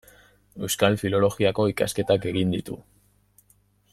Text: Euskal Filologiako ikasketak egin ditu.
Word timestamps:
Euskal 0.67 0.97
Filologiako 1.01 1.67
ikasketak 1.75 2.27
egin 2.33 2.57
ditu. 2.57 2.79